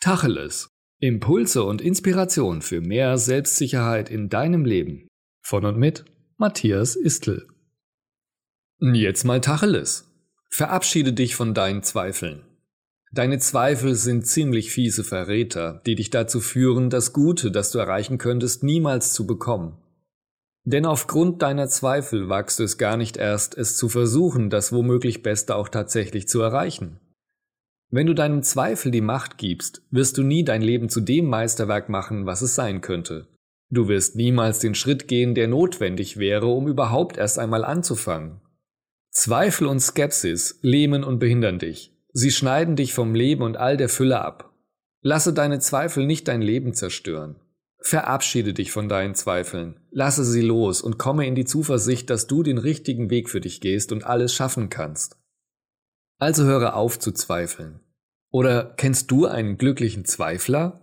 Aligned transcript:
Tacheles. 0.00 0.70
Impulse 1.00 1.64
und 1.64 1.80
Inspiration 1.80 2.62
für 2.62 2.80
mehr 2.80 3.18
Selbstsicherheit 3.18 4.10
in 4.10 4.28
deinem 4.28 4.64
Leben. 4.64 5.08
Von 5.42 5.64
und 5.64 5.76
mit 5.76 6.04
Matthias 6.36 6.94
Istl. 6.94 7.48
Jetzt 8.78 9.24
mal 9.24 9.40
Tacheles. 9.40 10.08
Verabschiede 10.50 11.12
dich 11.12 11.34
von 11.34 11.52
deinen 11.52 11.82
Zweifeln. 11.82 12.44
Deine 13.10 13.40
Zweifel 13.40 13.96
sind 13.96 14.24
ziemlich 14.24 14.70
fiese 14.70 15.02
Verräter, 15.02 15.82
die 15.84 15.96
dich 15.96 16.10
dazu 16.10 16.40
führen, 16.40 16.90
das 16.90 17.12
Gute, 17.12 17.50
das 17.50 17.72
du 17.72 17.80
erreichen 17.80 18.18
könntest, 18.18 18.62
niemals 18.62 19.12
zu 19.12 19.26
bekommen. 19.26 19.82
Denn 20.62 20.86
aufgrund 20.86 21.42
deiner 21.42 21.68
Zweifel 21.68 22.28
wagst 22.28 22.60
du 22.60 22.62
es 22.62 22.78
gar 22.78 22.96
nicht 22.96 23.16
erst, 23.16 23.58
es 23.58 23.76
zu 23.76 23.88
versuchen, 23.88 24.48
das 24.48 24.70
womöglich 24.70 25.24
Beste 25.24 25.56
auch 25.56 25.68
tatsächlich 25.68 26.28
zu 26.28 26.40
erreichen. 26.40 27.00
Wenn 27.90 28.06
du 28.06 28.14
deinem 28.14 28.42
Zweifel 28.42 28.90
die 28.90 29.00
Macht 29.00 29.38
gibst, 29.38 29.82
wirst 29.90 30.18
du 30.18 30.22
nie 30.22 30.44
dein 30.44 30.60
Leben 30.60 30.90
zu 30.90 31.00
dem 31.00 31.26
Meisterwerk 31.26 31.88
machen, 31.88 32.26
was 32.26 32.42
es 32.42 32.54
sein 32.54 32.82
könnte. 32.82 33.28
Du 33.70 33.88
wirst 33.88 34.16
niemals 34.16 34.58
den 34.58 34.74
Schritt 34.74 35.08
gehen, 35.08 35.34
der 35.34 35.48
notwendig 35.48 36.18
wäre, 36.18 36.46
um 36.46 36.68
überhaupt 36.68 37.16
erst 37.16 37.38
einmal 37.38 37.64
anzufangen. 37.64 38.40
Zweifel 39.10 39.66
und 39.66 39.80
Skepsis 39.80 40.58
lähmen 40.62 41.02
und 41.02 41.18
behindern 41.18 41.58
dich. 41.58 41.94
Sie 42.12 42.30
schneiden 42.30 42.76
dich 42.76 42.92
vom 42.92 43.14
Leben 43.14 43.42
und 43.42 43.56
all 43.56 43.76
der 43.76 43.88
Fülle 43.88 44.20
ab. 44.20 44.52
Lasse 45.00 45.32
deine 45.32 45.58
Zweifel 45.58 46.06
nicht 46.06 46.28
dein 46.28 46.42
Leben 46.42 46.74
zerstören. 46.74 47.36
Verabschiede 47.80 48.52
dich 48.52 48.72
von 48.72 48.88
deinen 48.88 49.14
Zweifeln, 49.14 49.76
lasse 49.90 50.24
sie 50.24 50.42
los 50.42 50.82
und 50.82 50.98
komme 50.98 51.26
in 51.26 51.34
die 51.34 51.44
Zuversicht, 51.44 52.10
dass 52.10 52.26
du 52.26 52.42
den 52.42 52.58
richtigen 52.58 53.08
Weg 53.08 53.30
für 53.30 53.40
dich 53.40 53.60
gehst 53.60 53.92
und 53.92 54.04
alles 54.04 54.34
schaffen 54.34 54.68
kannst. 54.68 55.16
Also 56.18 56.44
höre 56.44 56.74
auf 56.74 56.98
zu 56.98 57.12
zweifeln. 57.12 57.80
Oder 58.30 58.74
kennst 58.76 59.10
du 59.10 59.26
einen 59.26 59.56
glücklichen 59.56 60.04
Zweifler? 60.04 60.82